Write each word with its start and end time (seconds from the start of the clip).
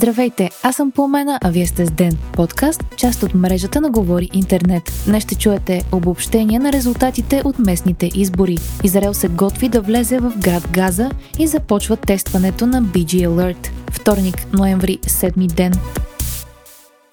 Здравейте, 0.00 0.50
аз 0.62 0.76
съм 0.76 0.90
Пламена, 0.90 1.38
а 1.42 1.50
вие 1.50 1.66
сте 1.66 1.86
с 1.86 1.90
Ден, 1.90 2.18
подкаст, 2.32 2.84
част 2.96 3.22
от 3.22 3.34
мрежата 3.34 3.80
на 3.80 3.90
Говори 3.90 4.28
Интернет. 4.32 4.82
Днес 5.06 5.24
ще 5.24 5.34
чуете 5.34 5.82
обобщение 5.92 6.58
на 6.58 6.72
резултатите 6.72 7.42
от 7.44 7.58
местните 7.58 8.10
избори. 8.14 8.56
Израел 8.84 9.14
се 9.14 9.28
готви 9.28 9.68
да 9.68 9.80
влезе 9.80 10.18
в 10.18 10.32
град 10.38 10.68
Газа 10.72 11.10
и 11.38 11.46
започва 11.46 11.96
тестването 11.96 12.66
на 12.66 12.82
BG 12.82 13.28
Alert. 13.28 13.70
Вторник, 13.90 14.46
ноември, 14.52 14.98
седми 15.06 15.46
ден. 15.46 15.72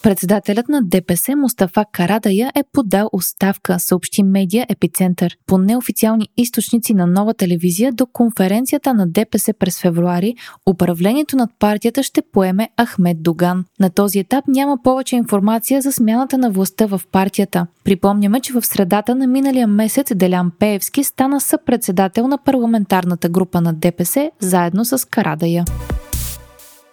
Председателят 0.07 0.69
на 0.69 0.81
ДПС 0.83 1.35
Мустафа 1.35 1.85
Карадая 1.91 2.51
е 2.55 2.63
подал 2.73 3.09
оставка, 3.13 3.79
съобщи 3.79 4.23
медия 4.23 4.65
Епицентър. 4.69 5.37
По 5.45 5.57
неофициални 5.57 6.27
източници 6.37 6.93
на 6.93 7.07
нова 7.07 7.33
телевизия 7.33 7.91
до 7.91 8.05
конференцията 8.05 8.93
на 8.93 9.07
ДПС 9.07 9.53
през 9.53 9.81
февруари, 9.81 10.35
управлението 10.69 11.37
над 11.37 11.49
партията 11.59 12.03
ще 12.03 12.21
поеме 12.21 12.69
Ахмед 12.85 13.23
Доган. 13.23 13.65
На 13.79 13.89
този 13.89 14.19
етап 14.19 14.45
няма 14.47 14.77
повече 14.83 15.15
информация 15.15 15.81
за 15.81 15.91
смяната 15.91 16.37
на 16.37 16.51
властта 16.51 16.85
в 16.85 17.01
партията. 17.11 17.67
Припомняме, 17.83 18.39
че 18.39 18.53
в 18.53 18.65
средата 18.65 19.15
на 19.15 19.27
миналия 19.27 19.67
месец 19.67 20.07
Делян 20.15 20.51
Пеевски 20.59 21.03
стана 21.03 21.41
съпредседател 21.41 22.27
на 22.27 22.37
парламентарната 22.37 23.29
група 23.29 23.61
на 23.61 23.73
ДПС 23.73 24.31
заедно 24.39 24.85
с 24.85 25.07
Карадая. 25.09 25.65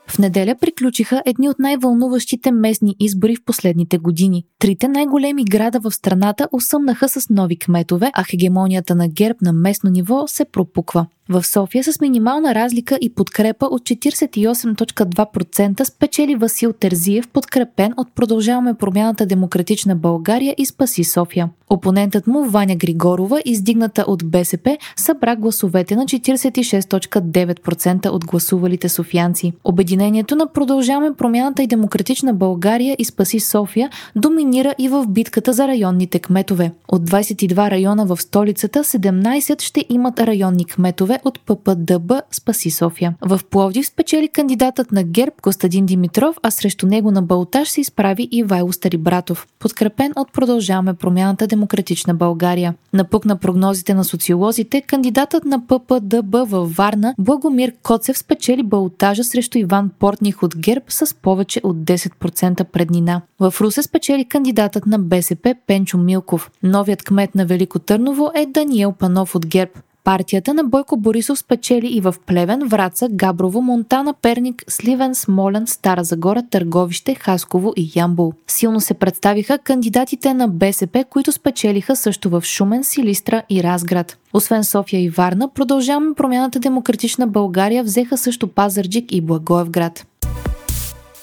В 0.06 0.18
неделя 0.18 0.54
приключиха 0.60 1.22
едни 1.26 1.48
от 1.48 1.58
най-вълнуващите 1.58 2.52
местни 2.52 2.96
избори 3.00 3.36
в 3.36 3.44
последните 3.44 3.98
години. 3.98 4.44
Трите 4.58 4.88
най-големи 4.88 5.44
града 5.44 5.80
в 5.80 5.90
страната 5.90 6.48
осъмнаха 6.52 7.08
с 7.08 7.30
нови 7.30 7.58
кметове, 7.58 8.10
а 8.14 8.24
хегемонията 8.24 8.94
на 8.94 9.08
ГЕРБ 9.08 9.38
на 9.42 9.52
местно 9.52 9.90
ниво 9.90 10.26
се 10.26 10.44
пропуква. 10.44 11.06
В 11.28 11.44
София 11.44 11.84
с 11.84 12.00
минимална 12.00 12.54
разлика 12.54 12.98
и 13.00 13.14
подкрепа 13.14 13.66
от 13.66 13.82
48.2% 13.82 15.84
спечели 15.84 16.36
Васил 16.36 16.72
Терзиев, 16.72 17.28
подкрепен 17.28 17.94
от 17.96 18.08
Продължаваме 18.14 18.74
промяната 18.74 19.26
Демократична 19.26 19.96
България 19.96 20.54
и 20.58 20.66
Спаси 20.66 21.04
София. 21.04 21.48
Опонентът 21.70 22.26
му 22.26 22.44
Ваня 22.44 22.76
Григорова, 22.76 23.42
издигната 23.44 24.04
от 24.06 24.30
БСП, 24.30 24.78
събра 24.96 25.36
гласовете 25.36 25.96
на 25.96 26.04
46.9% 26.04 28.08
от 28.08 28.26
гласувалите 28.26 28.88
софиянци. 28.88 29.52
Обединението 29.64 30.36
на 30.36 30.52
Продължаваме 30.52 31.14
промяната 31.14 31.62
и 31.62 31.66
Демократична 31.66 32.34
България 32.34 32.96
и 32.98 33.04
Спаси 33.04 33.40
София 33.40 33.90
доминира 34.16 34.74
и 34.78 34.88
в 34.88 35.06
битката 35.08 35.52
за 35.52 35.68
районните 35.68 36.18
кметове. 36.18 36.72
От 36.88 37.10
22 37.10 37.70
района 37.70 38.06
в 38.06 38.22
столицата, 38.22 38.84
17 38.84 39.62
ще 39.62 39.84
имат 39.88 40.20
районни 40.20 40.64
кметове, 40.64 41.13
членове 41.14 41.20
от 41.24 41.40
ППДБ 41.40 42.12
Спаси 42.30 42.70
София. 42.70 43.14
В 43.20 43.40
Пловдив 43.50 43.86
спечели 43.86 44.28
кандидатът 44.28 44.92
на 44.92 45.02
ГЕРБ 45.02 45.32
Костадин 45.42 45.86
Димитров, 45.86 46.36
а 46.42 46.50
срещу 46.50 46.86
него 46.86 47.10
на 47.10 47.22
Балтаж 47.22 47.68
се 47.68 47.80
изправи 47.80 48.28
и 48.30 48.42
Вайло 48.42 48.72
Старибратов, 48.72 49.46
подкрепен 49.58 50.12
от 50.16 50.32
Продължаваме 50.32 50.94
промяната 50.94 51.46
Демократична 51.46 52.14
България. 52.14 52.74
Напукна 52.92 53.36
прогнозите 53.36 53.94
на 53.94 54.04
социолозите, 54.04 54.80
кандидатът 54.80 55.44
на 55.44 55.66
ППДБ 55.66 56.36
във 56.46 56.76
Варна 56.76 57.14
Благомир 57.18 57.72
Коцев 57.82 58.18
спечели 58.18 58.62
Балтажа 58.62 59.24
срещу 59.24 59.58
Иван 59.58 59.90
Портних 59.98 60.42
от 60.42 60.56
ГЕРБ 60.56 60.84
с 60.88 61.14
повече 61.14 61.60
от 61.64 61.76
10% 61.76 62.64
преднина. 62.64 63.22
В 63.40 63.54
Русе 63.60 63.82
спечели 63.82 64.24
кандидатът 64.24 64.86
на 64.86 64.98
БСП 64.98 65.54
Пенчо 65.66 65.98
Милков. 65.98 66.50
Новият 66.62 67.02
кмет 67.02 67.34
на 67.34 67.46
Велико 67.46 67.78
Търново 67.78 68.30
е 68.34 68.46
Даниел 68.46 68.92
Панов 68.92 69.34
от 69.34 69.46
ГЕРБ. 69.46 69.72
Партията 70.04 70.54
на 70.54 70.64
Бойко 70.64 70.96
Борисов 70.96 71.38
спечели 71.38 71.86
и 71.86 72.00
в 72.00 72.14
Плевен, 72.26 72.68
Враца, 72.68 73.08
Габрово, 73.10 73.62
Монтана, 73.62 74.14
Перник, 74.22 74.64
Сливен, 74.68 75.14
Смолен, 75.14 75.66
Стара 75.66 76.04
Загора, 76.04 76.42
Търговище, 76.50 77.14
Хасково 77.14 77.72
и 77.76 77.92
Ямбул. 77.96 78.32
Силно 78.46 78.80
се 78.80 78.94
представиха 78.94 79.58
кандидатите 79.58 80.34
на 80.34 80.48
БСП, 80.48 81.04
които 81.10 81.32
спечелиха 81.32 81.96
също 81.96 82.30
в 82.30 82.42
Шумен, 82.44 82.84
Силистра 82.84 83.42
и 83.50 83.62
Разград. 83.62 84.18
Освен 84.32 84.64
София 84.64 85.02
и 85.02 85.08
Варна, 85.08 85.48
продължаваме 85.48 86.14
промяната 86.14 86.58
Демократична 86.58 87.26
България 87.26 87.84
взеха 87.84 88.18
също 88.18 88.48
Пазарджик 88.48 89.12
и 89.12 89.20
Благоевград. 89.20 90.06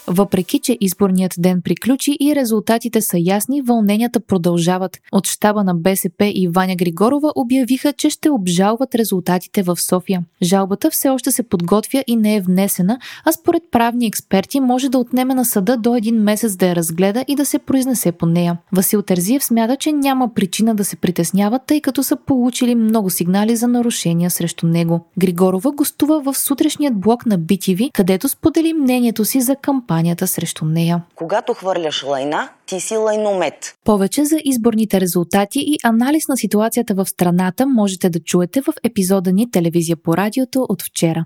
Въпреки, 0.07 0.59
че 0.59 0.77
изборният 0.81 1.33
ден 1.37 1.61
приключи 1.61 2.17
и 2.19 2.35
резултатите 2.35 3.01
са 3.01 3.17
ясни, 3.19 3.61
вълненията 3.61 4.19
продължават. 4.19 4.99
От 5.11 5.27
щаба 5.27 5.63
на 5.63 5.75
БСП 5.75 6.31
и 6.35 6.47
Ваня 6.47 6.75
Григорова 6.75 7.31
обявиха, 7.35 7.93
че 7.93 8.09
ще 8.09 8.29
обжалват 8.29 8.95
резултатите 8.95 9.63
в 9.63 9.77
София. 9.79 10.23
Жалбата 10.43 10.89
все 10.91 11.09
още 11.09 11.31
се 11.31 11.43
подготвя 11.43 12.03
и 12.07 12.15
не 12.15 12.35
е 12.35 12.41
внесена, 12.41 12.99
а 13.25 13.31
според 13.31 13.63
правни 13.71 14.07
експерти 14.07 14.59
може 14.59 14.89
да 14.89 14.97
отнеме 14.97 15.33
на 15.33 15.45
съда 15.45 15.77
до 15.77 15.95
един 15.95 16.15
месец 16.15 16.55
да 16.55 16.67
я 16.67 16.75
разгледа 16.75 17.25
и 17.27 17.35
да 17.35 17.45
се 17.45 17.59
произнесе 17.59 18.11
по 18.11 18.25
нея. 18.25 18.57
Васил 18.71 19.01
Терзиев 19.01 19.43
смята, 19.43 19.75
че 19.75 19.91
няма 19.91 20.33
причина 20.33 20.75
да 20.75 20.85
се 20.85 20.95
притеснява, 20.95 21.59
тъй 21.67 21.81
като 21.81 22.03
са 22.03 22.15
получили 22.15 22.75
много 22.75 23.09
сигнали 23.09 23.55
за 23.55 23.67
нарушения 23.67 24.29
срещу 24.29 24.67
него. 24.67 25.05
Григорова 25.17 25.71
гостува 25.71 26.21
в 26.21 26.37
сутрешният 26.37 26.99
блок 26.99 27.25
на 27.25 27.39
BTV, 27.39 27.91
където 27.93 28.29
сподели 28.29 28.73
мнението 28.73 29.25
си 29.25 29.41
за 29.41 29.55
кампания 29.55 29.90
кампанията 29.91 30.27
срещу 30.27 30.65
нея. 30.65 31.01
Когато 31.15 31.53
хвърляш 31.53 32.03
лайна, 32.03 32.49
ти 32.65 32.79
си 32.79 32.97
лайномет. 32.97 33.75
Повече 33.85 34.25
за 34.25 34.37
изборните 34.43 35.01
резултати 35.01 35.59
и 35.59 35.77
анализ 35.83 36.27
на 36.27 36.37
ситуацията 36.37 36.93
в 36.93 37.05
страната 37.05 37.67
можете 37.67 38.09
да 38.09 38.19
чуете 38.19 38.61
в 38.61 38.73
епизода 38.83 39.31
ни 39.31 39.51
Телевизия 39.51 39.97
по 39.97 40.17
радиото 40.17 40.65
от 40.69 40.81
вчера. 40.81 41.23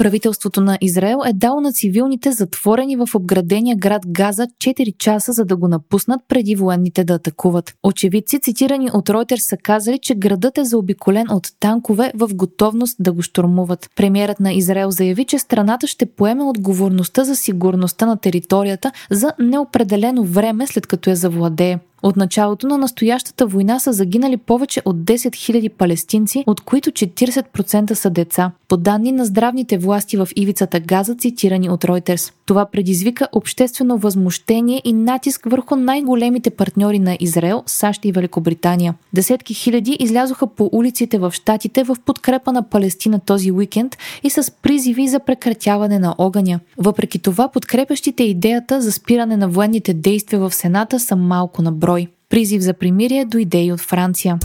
Правителството 0.00 0.60
на 0.60 0.78
Израел 0.80 1.18
е 1.26 1.32
дало 1.32 1.60
на 1.60 1.72
цивилните 1.72 2.32
затворени 2.32 2.96
в 2.96 3.08
обградения 3.14 3.76
град 3.76 4.02
Газа 4.06 4.46
4 4.46 4.96
часа, 4.96 5.32
за 5.32 5.44
да 5.44 5.56
го 5.56 5.68
напуснат 5.68 6.20
преди 6.28 6.54
военните 6.54 7.04
да 7.04 7.14
атакуват. 7.14 7.74
Очевидци, 7.82 8.40
цитирани 8.40 8.90
от 8.94 9.08
Reuters, 9.08 9.36
са 9.36 9.56
казали, 9.56 9.98
че 10.02 10.14
градът 10.14 10.58
е 10.58 10.64
заобиколен 10.64 11.26
от 11.30 11.48
танкове 11.60 12.12
в 12.14 12.34
готовност 12.34 12.96
да 13.00 13.12
го 13.12 13.22
штурмуват. 13.22 13.90
Премьерът 13.96 14.40
на 14.40 14.52
Израел 14.52 14.90
заяви, 14.90 15.24
че 15.24 15.38
страната 15.38 15.86
ще 15.86 16.06
поеме 16.06 16.44
отговорността 16.44 17.24
за 17.24 17.36
сигурността 17.36 18.06
на 18.06 18.16
територията 18.16 18.92
за 19.10 19.32
неопределено 19.38 20.24
време 20.24 20.66
след 20.66 20.86
като 20.86 21.10
я 21.10 21.16
завладее. 21.16 21.78
От 22.02 22.16
началото 22.16 22.66
на 22.66 22.78
настоящата 22.78 23.46
война 23.46 23.78
са 23.78 23.92
загинали 23.92 24.36
повече 24.36 24.82
от 24.84 24.96
10 24.96 25.16
000 25.16 25.68
палестинци, 25.68 26.44
от 26.46 26.60
които 26.60 26.90
40% 26.90 27.92
са 27.92 28.10
деца. 28.10 28.52
По 28.68 28.76
данни 28.76 29.12
на 29.12 29.24
здравните 29.24 29.78
власти 29.78 30.16
в 30.16 30.28
ивицата 30.36 30.80
Газа, 30.80 31.14
цитирани 31.14 31.70
от 31.70 31.84
Reuters. 31.84 32.32
Това 32.50 32.66
предизвика 32.66 33.28
обществено 33.32 33.98
възмущение 33.98 34.82
и 34.84 34.92
натиск 34.92 35.46
върху 35.46 35.76
най-големите 35.76 36.50
партньори 36.50 36.98
на 36.98 37.16
Израел, 37.20 37.62
САЩ 37.66 38.04
и 38.04 38.12
Великобритания. 38.12 38.94
Десетки 39.12 39.54
хиляди 39.54 39.96
излязоха 40.00 40.46
по 40.46 40.70
улиците 40.72 41.18
в 41.18 41.32
Штатите 41.32 41.84
в 41.84 41.96
подкрепа 42.04 42.52
на 42.52 42.62
Палестина 42.62 43.18
този 43.18 43.52
уикенд 43.52 43.96
и 44.22 44.30
с 44.30 44.52
призиви 44.62 45.08
за 45.08 45.20
прекратяване 45.20 45.98
на 45.98 46.14
огъня. 46.18 46.60
Въпреки 46.78 47.18
това, 47.18 47.48
подкрепящите 47.48 48.22
идеята 48.22 48.80
за 48.80 48.92
спиране 48.92 49.36
на 49.36 49.48
военните 49.48 49.94
действия 49.94 50.40
в 50.40 50.54
Сената 50.54 51.00
са 51.00 51.16
малко 51.16 51.62
на 51.62 51.72
брой. 51.72 52.06
Призив 52.28 52.62
за 52.62 52.74
примирие 52.74 53.24
дойде 53.24 53.64
и 53.64 53.72
от 53.72 53.80
Франция. 53.80 54.38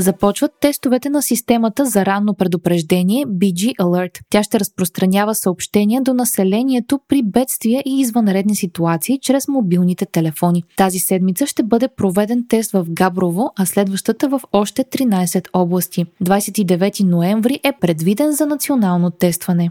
Започват 0.00 0.50
тестовете 0.60 1.10
на 1.10 1.22
системата 1.22 1.84
за 1.84 2.06
ранно 2.06 2.34
предупреждение 2.34 3.26
BG 3.26 3.76
Alert. 3.76 4.20
Тя 4.30 4.42
ще 4.42 4.60
разпространява 4.60 5.34
съобщения 5.34 6.02
до 6.02 6.14
населението 6.14 7.00
при 7.08 7.22
бедствия 7.22 7.82
и 7.86 8.00
извънредни 8.00 8.56
ситуации 8.56 9.18
чрез 9.22 9.48
мобилните 9.48 10.06
телефони. 10.06 10.64
Тази 10.76 10.98
седмица 10.98 11.46
ще 11.46 11.62
бъде 11.62 11.88
проведен 11.96 12.44
тест 12.48 12.72
в 12.72 12.86
Габрово, 12.88 13.50
а 13.56 13.66
следващата 13.66 14.28
в 14.28 14.40
още 14.52 14.84
13 14.84 15.48
области. 15.52 16.06
29 16.24 17.04
ноември 17.04 17.60
е 17.64 17.72
предвиден 17.80 18.32
за 18.32 18.46
национално 18.46 19.10
тестване. 19.10 19.70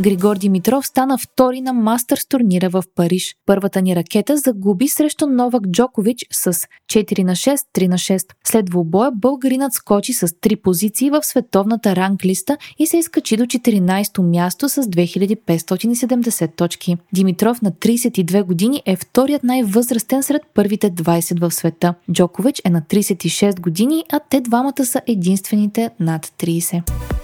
Григор 0.00 0.36
Димитров 0.36 0.86
стана 0.86 1.18
втори 1.18 1.60
на 1.60 1.72
Мастърс 1.72 2.26
турнира 2.26 2.68
в 2.68 2.82
Париж. 2.94 3.36
Първата 3.46 3.82
ни 3.82 3.96
ракета 3.96 4.36
загуби 4.36 4.88
срещу 4.88 5.26
Новак 5.26 5.62
Джокович 5.68 6.26
с 6.30 6.52
4 6.52 7.22
на 7.22 7.32
6, 7.32 7.56
3 7.74 7.88
на 7.88 7.98
6. 7.98 8.24
След 8.44 8.64
двубоя 8.64 9.10
българинът 9.12 9.72
скочи 9.72 10.12
с 10.12 10.28
3 10.28 10.62
позиции 10.62 11.10
в 11.10 11.22
световната 11.22 11.96
ранглиста 11.96 12.56
и 12.78 12.86
се 12.86 12.96
изкачи 12.96 13.36
до 13.36 13.44
14-то 13.44 14.22
място 14.22 14.68
с 14.68 14.82
2570 14.82 16.56
точки. 16.56 16.96
Димитров 17.12 17.62
на 17.62 17.72
32 17.72 18.42
години 18.42 18.82
е 18.86 18.96
вторият 18.96 19.44
най-възрастен 19.44 20.22
сред 20.22 20.42
първите 20.54 20.90
20 20.90 21.40
в 21.40 21.50
света. 21.50 21.94
Джокович 22.12 22.62
е 22.64 22.70
на 22.70 22.82
36 22.82 23.60
години, 23.60 24.04
а 24.12 24.20
те 24.30 24.40
двамата 24.40 24.84
са 24.84 25.00
единствените 25.06 25.90
над 26.00 26.26
30. 26.26 27.23